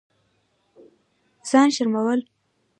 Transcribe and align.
ځان 1.49 1.69
شرمول 1.75 2.19